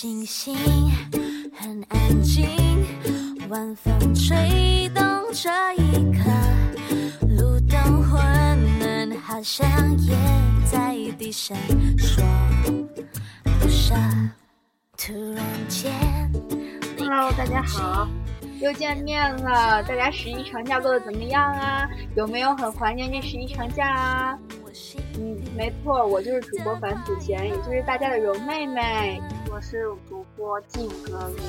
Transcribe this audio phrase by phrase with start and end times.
[0.00, 0.56] 星星
[1.54, 2.48] 很安静，
[3.50, 6.30] 晚风吹动这一刻，
[7.28, 8.18] 路灯昏
[8.78, 9.68] 嫩，好像
[9.98, 10.16] 也
[10.64, 11.54] 在低声
[11.98, 12.24] 说
[13.60, 13.94] 不舍。
[14.96, 15.92] 突然间，
[16.96, 18.08] 离 Hello，大家好，
[18.58, 19.82] 又见面了。
[19.82, 21.86] 大家十一长假过得怎么样啊？
[22.16, 24.38] 有没有很怀念这十一长假啊？
[25.18, 29.20] 嗯，没错，我就是主播樊子贤，也就是大家的柔妹妹。
[29.50, 31.42] 我是主播静哥哥。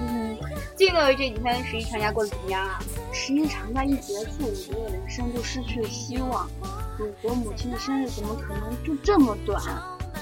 [0.00, 0.36] 嗯，
[0.76, 2.78] 静哥哥这几天十一长假过得怎么样啊？
[3.12, 6.48] 十一长假一结束，我觉得人生就失去了希望。
[6.96, 9.60] 祖国母亲的生日怎么可能就这么短？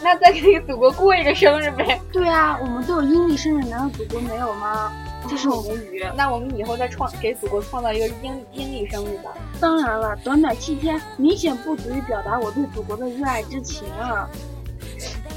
[0.03, 2.01] 那再给祖国过一个生日呗。
[2.13, 4.93] 对啊，我们都有阴历生日，难道祖国没有吗？
[5.29, 6.05] 这是无语。
[6.17, 9.33] 那我们以后再创给祖国创造一个阴阴历生日吧。
[9.61, 14.29] 当然了，短短七天，明显不足以表达我对祖国的热爱之情啊！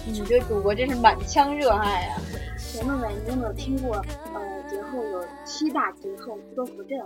[0.05, 2.17] 你对祖国真是满腔热爱啊！
[2.57, 3.95] 姐妹们，你有没有听过？
[4.33, 6.99] 呃，节后有七大节后综合症？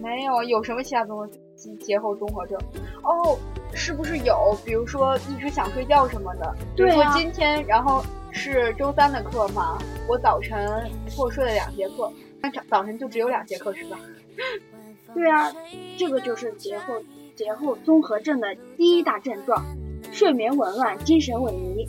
[0.00, 1.26] 没有，有什么七大综合
[1.56, 2.58] 节节后综合症？
[3.02, 3.36] 哦，
[3.74, 4.56] 是不是有？
[4.64, 6.54] 比如说一直想睡觉什么的。
[6.76, 13.98] 比如说今天，然后是周三的课嘛，我早晨错睡了两节课，那早早晨就只有两节课是吧？
[15.14, 15.52] 对啊，
[15.98, 16.94] 这个就是节后
[17.36, 19.62] 节后综合症的第一大症状，
[20.10, 21.88] 睡眠紊乱、精神萎靡。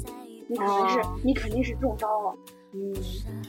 [0.50, 2.36] 你肯定是、你肯定是中招了。
[2.74, 2.94] 嗯，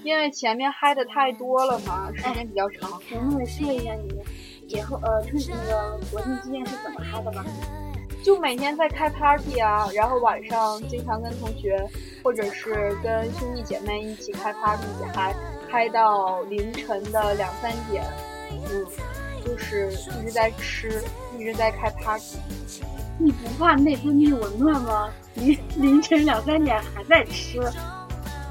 [0.05, 2.89] 因为前面嗨的太多了嘛，时间比较长。
[3.11, 4.23] 能不能说一下你
[4.69, 7.45] 节后呃春那个国庆期间是怎么嗨的吗？
[8.25, 11.79] 就每天在开 party 啊，然后晚上经常跟同学
[12.23, 15.35] 或者是跟兄弟姐妹一起开 party 一起嗨，
[15.71, 18.03] 嗨到凌晨的两三点。
[18.51, 18.87] 嗯，
[19.45, 21.05] 就是一直在吃，
[21.39, 22.39] 一直在开 party。
[23.19, 25.11] 你不怕内分泌紊乱吗？
[25.35, 27.61] 凌凌晨两三点还在吃，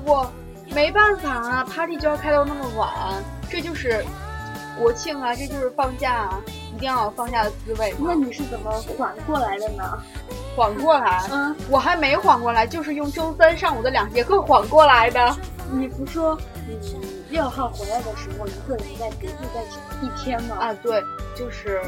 [0.06, 0.32] 我
[0.70, 4.06] 没办法啊，party 就要开到那么晚，这就是
[4.78, 6.42] 国庆啊，这就是放假啊，
[6.74, 7.94] 一定要放下的滋味。
[8.00, 9.98] 那你是怎么缓过来的呢？
[10.56, 11.28] 缓过来？
[11.32, 15.36] 嗯，我还没缓过来，就是用周三上午的两节课缓过来的。
[15.72, 16.78] 你不说你
[17.30, 19.62] 六号回来的时候一个人在独自在
[20.02, 20.58] 一天吗？
[20.60, 21.02] 啊，对，
[21.36, 21.82] 就是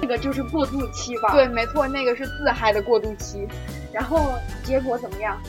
[0.00, 1.32] 那个就是过渡期吧。
[1.32, 3.48] 对，没错，那个是自嗨的过渡期。
[3.92, 5.40] 然后结果怎么样？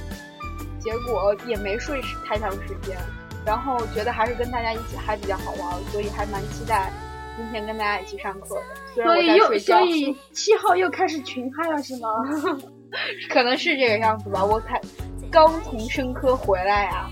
[0.80, 2.98] 结果也没睡太长时间，
[3.46, 6.92] 然后觉得还是跟大家一起嗨比较好玩，所以还蛮期待
[7.38, 8.62] 今天跟大家一起上课的。
[8.96, 9.78] 虽然我在睡觉。
[9.78, 12.10] 所以七号又开始群嗨了是吗？
[13.30, 14.44] 可能是这个样子吧。
[14.44, 14.82] 我才
[15.32, 17.08] 刚从生科回来呀、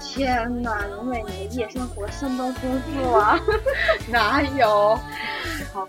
[0.00, 3.40] 天呐，荣美，你的夜生活相当丰富啊！
[4.08, 4.96] 哪有？
[5.74, 5.88] 好，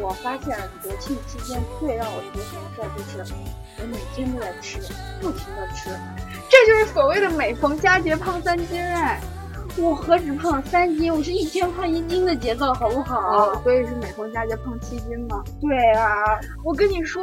[0.00, 3.34] 我发现国庆期间最让我头疼的事儿就是，
[3.80, 4.78] 我每天都在吃，
[5.20, 5.90] 不停的吃，
[6.48, 9.20] 这就是所谓的每逢佳节胖三斤哎！
[9.80, 13.18] 我何止胖三斤，我是一天胖一斤的节奏，好不好？
[13.18, 15.42] 哦，所以是每逢佳节胖七斤嘛？
[15.60, 16.14] 对啊，
[16.64, 17.22] 我跟你说。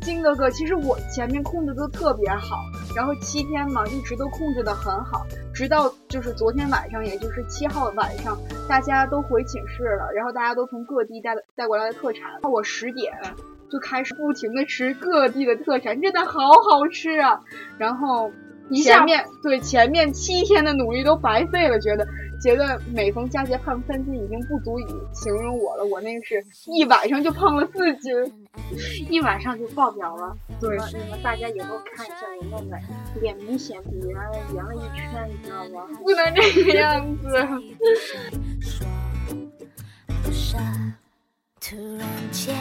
[0.00, 2.58] 金哥哥，其实我前面控制都特别好，
[2.94, 5.24] 然后七天嘛，一直都控制的很好，
[5.54, 8.36] 直到就是昨天晚上，也就是七号晚上，
[8.68, 13.14] 大家都回寝室了，然后大家都从各地带带过来的特产，我十点
[13.70, 16.32] 就开始不停的吃各地的特产，真的好
[16.68, 17.40] 好吃啊！
[17.78, 18.30] 然后
[18.82, 22.06] 前面对前面七天的努力都白费了，觉得
[22.42, 28.12] 觉得每逢佳节胖三斤已经不足以形容我了，我那个是一晚上就胖了四斤。
[29.10, 30.36] 一晚上就爆表了。
[30.60, 32.16] 对，你们大家以后看一下
[32.52, 35.88] 我妹妹，脸明显比原来圆了一圈，你知道吗？
[36.02, 37.46] 不能这个样子。
[38.60, 38.86] 说
[40.22, 40.56] 不舍，
[41.60, 42.54] 突然间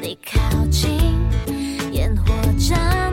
[0.00, 0.90] 你靠近，
[1.92, 2.24] 烟火
[2.58, 3.12] 绽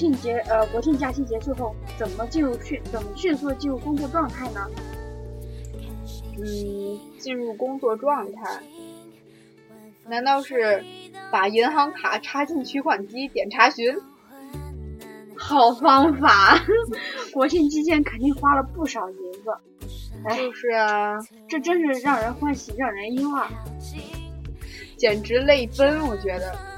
[0.00, 4.66] 庆节呃国庆假期结束后，怎么进入迅怎么迅速地进入工作状态呢？
[6.38, 8.62] 嗯，进入工作状态，
[10.06, 10.82] 难道是
[11.30, 13.94] 把银行卡插进取款机点查询？
[15.36, 16.58] 好方法，
[17.34, 19.54] 国庆期间肯定花了不少银子。
[20.24, 23.50] 哎，就是啊，这真是让人欢喜让人忧啊！
[24.96, 26.69] 简直泪奔，我觉得。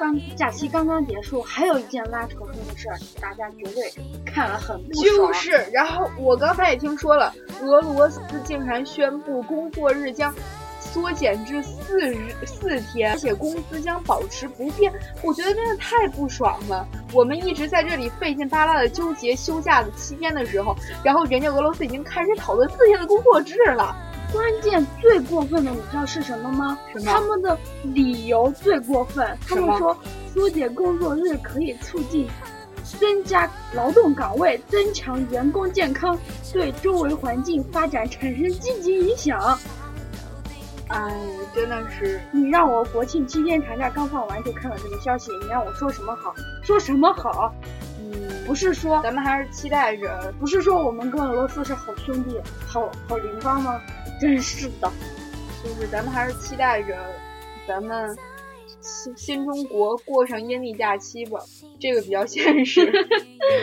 [0.00, 3.92] 刚假期刚刚结束，还有一件拉仇恨的事儿，大家绝对
[4.24, 5.04] 看了很不爽。
[5.04, 10.34] 就是，然后我刚才也听说了，俄罗斯竟然宣布工作日将
[10.80, 14.90] 缩减至四日四天，而且工资将保持不变。
[15.22, 16.88] 我觉得真的太不爽了。
[17.12, 20.74] 我们一直在这里费劲巴拉的纠结休假的七天的时候，
[21.04, 23.94] 然后人家俄罗斯已经开始讨论四天的工作制了。
[24.32, 26.78] 关键最过分的，你知道是什么吗？
[26.92, 29.96] 什么他们的理由最过分，他们说
[30.32, 32.28] 缩减工作日可以促进
[32.98, 36.18] 增加劳动岗位，增强员工健康，
[36.52, 39.58] 对周围环境发展产生积极影响。
[40.88, 41.12] 哎，
[41.54, 46.34] 真的是，你让我国庆七天长假刚放完就看到这个消息，你让我说什么好？
[46.62, 47.54] 说什么好？
[48.12, 53.80] 嗯，不是说咱们还是期待着不是说我们跟俄罗斯是好兄弟、好好邻邦吗？
[54.20, 54.90] 真是的。
[55.62, 56.96] 就是咱们还是期待着
[57.68, 58.16] 咱们
[58.80, 61.38] 新新中国过上阴历假期吧，
[61.78, 62.90] 这个比较现实。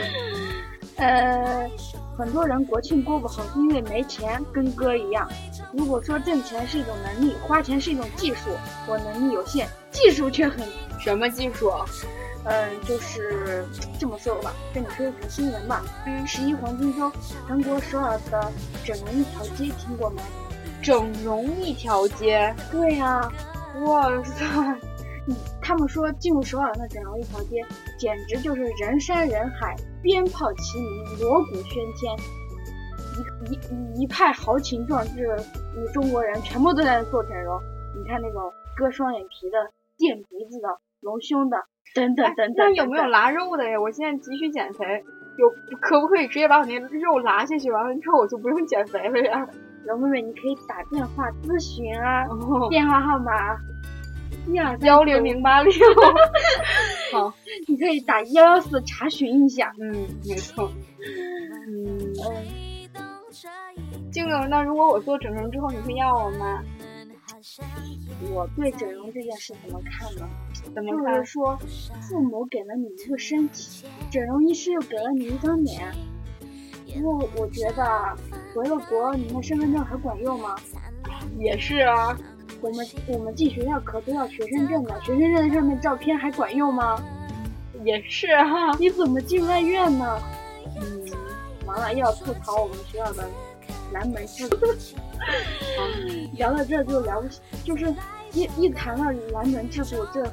[0.97, 1.69] 呃，
[2.17, 5.27] 很多人国庆过不好是因为没钱，跟哥一样。
[5.73, 8.51] 如果说挣钱是一种能力，花钱是一种技术，
[8.87, 10.67] 我能力有限，技术却很，
[10.99, 11.71] 什么技术？
[12.47, 13.65] 啊嗯、就是
[13.99, 15.83] 这么说吧，跟你说一条新闻吧。
[16.05, 17.11] 嗯，十一黄金周，
[17.45, 18.51] 韩国首尔的
[18.85, 20.21] 整容一条街听过没？
[20.81, 23.29] 整容一条街，对呀、
[23.81, 24.45] 哇塞！
[25.27, 27.65] 嗯，他们说进入首尔的整容一条街，
[27.99, 32.17] 简直就是人山人海，鞭炮齐鸣，锣鼓喧天，
[33.49, 35.43] 一一一派豪情壮志的
[35.75, 37.59] 嗯中国人全部都在做整容。
[37.97, 38.41] 你看那种
[38.77, 39.57] 割双眼皮的、
[39.97, 40.69] 垫鼻子的、
[41.01, 41.57] 隆胸的，
[41.95, 42.55] 等等等等。
[42.57, 43.05] 那有没有？
[43.05, 43.79] 拉肉的呀？
[43.79, 45.03] 我现在急需减肥，
[45.37, 45.49] 有
[45.79, 49.47] 可不可以直接把我那肉拉下去，完了之后我就不用减肥了呀？
[49.85, 53.31] 柔妹妹，你可以打电话咨询啊，哦，电话号码
[54.47, 55.71] 一二三幺零零八六。
[57.13, 57.33] 好，
[57.67, 59.71] 你可以打幺幺四查询一下。
[59.79, 59.93] 嗯，
[60.27, 60.69] 没错。
[60.99, 62.43] 嗯，嗯，
[64.11, 66.61] 静静，那如果我做整容之后，你会要我吗？
[68.31, 70.27] 我对整容这件事怎么看呢？
[70.53, 71.31] 就怎么看是？
[71.31, 71.57] 说，
[72.09, 75.93] 父母给了你一个身体，整容医师又给了你一张脸。
[76.93, 78.15] 不过我觉得
[78.53, 80.55] 回了国，你的身份证还管用吗？
[81.37, 82.17] 也是啊，
[82.61, 87.01] 我们我们进学校可都要学生证的，学生证上面照片还管用吗？
[87.83, 90.19] 也是哈、你怎么进外院呢？
[90.81, 91.05] 嗯，
[91.65, 93.29] 完了，又要吐槽我们学校的
[93.91, 94.57] 南门制度。
[96.33, 97.27] 聊到这就聊不，
[97.63, 97.93] 就是
[98.33, 100.23] 一一谈到南门制度，这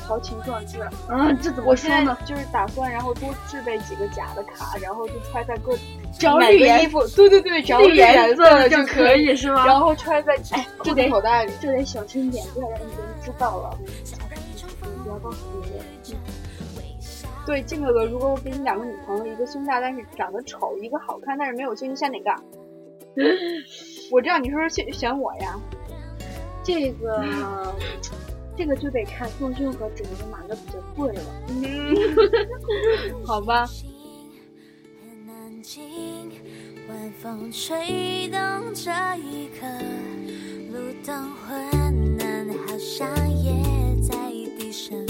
[0.00, 2.16] 豪情壮志嗯，这怎么说呢？
[2.24, 5.76] 就是打算，然后多制备几个假的卡，然后就揣在各
[6.18, 9.66] 只要每绿颜个衣服，对对对，绿颜颜色的就可以，是吗？
[9.66, 10.66] 然后揣在哎
[11.10, 11.52] 口袋里。
[11.60, 13.78] 这得小心点，不要让别人知道了。
[15.04, 15.86] 不要告诉别人。
[17.46, 22.30] 对，靖哥哥，如果我给你两个女朋友，一个胸大但是长得丑，一个好看但是没有胸，你选哪个？
[24.10, 25.56] 我知道你说是选选我呀。
[26.64, 27.24] 这个，
[28.56, 31.22] 这个就得看丰胸和整容哪个比较贵了。
[31.48, 31.94] 嗯，
[33.24, 33.64] 好吧。
[35.00, 35.82] 很安静，
[36.88, 38.40] 晚风吹动
[38.74, 39.66] 这一刻，
[40.72, 41.56] 路灯昏
[42.20, 43.52] 暗，好像也
[44.02, 44.16] 在
[44.58, 45.06] 低声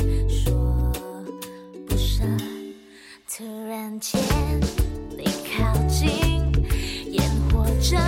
[3.78, 4.18] 然间，
[5.18, 6.50] 你靠近，
[7.12, 7.98] 烟火绽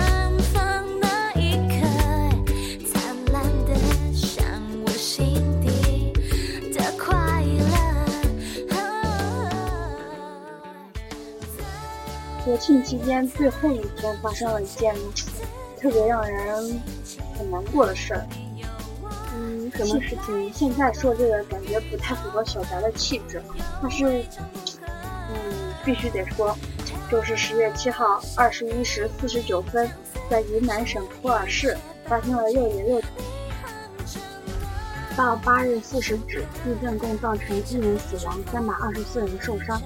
[0.51, 1.85] 放那一刻，
[2.91, 3.75] 灿烂的
[4.11, 4.43] 像
[4.83, 6.11] 我心底
[6.73, 7.69] 的快乐。
[12.43, 14.95] 国庆期间最后一天发生了一件
[15.79, 16.81] 特别让人
[17.37, 18.25] 很难过的事儿。
[19.35, 20.51] 嗯，什么事情？
[20.51, 23.39] 现在说这个感觉不太符合小白的气质，
[23.83, 24.59] 但是，嗯，
[25.89, 26.55] 必须得说，
[27.09, 29.89] 就是十月七号二十一时四十九分，
[30.29, 33.01] 在云南省普洱市发生了六点六。
[35.17, 39.81] 到八日四时止，地震共造成一人死亡，三百二十四人受伤，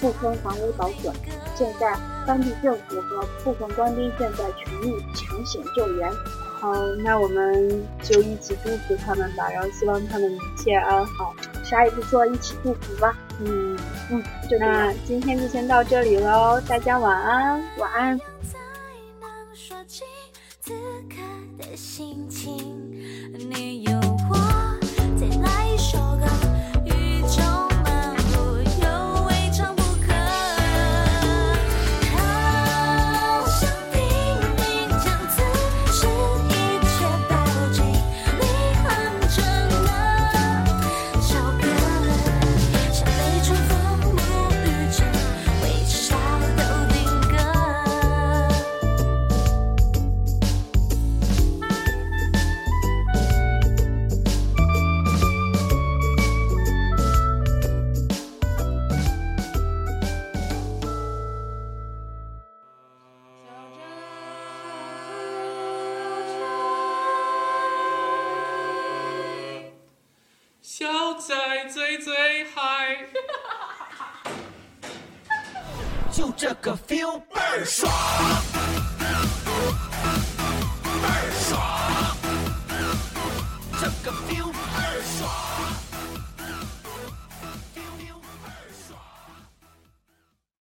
[0.00, 1.14] 部分房屋倒损。
[1.54, 1.94] 现在，
[2.26, 6.10] 当地政府和部分官兵正在全力抢险救援。
[6.58, 6.72] 好，
[7.04, 11.34] 那我们就一起祝福他们吧，然后希望他们一切安好。
[11.64, 13.16] 啥也不说，一起祝福吧。
[13.40, 13.76] 嗯，
[14.10, 17.60] 嗯，就这那样，今天就先到这里喽，大家晚安。
[17.78, 18.20] 晚安。
[20.60, 20.72] 此
[21.08, 21.16] 刻
[21.58, 22.56] 的心情。
[23.36, 23.92] 你有
[70.76, 71.32] 小仔
[71.72, 73.06] 最最嗨。
[76.10, 77.92] 就这个 feel 倍儿爽，
[78.98, 79.04] 倍
[81.06, 81.62] 儿爽，
[83.80, 85.30] 这个 feel 倍儿爽。